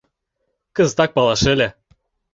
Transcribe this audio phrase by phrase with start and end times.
[0.75, 1.67] Кызытак палаш ыле.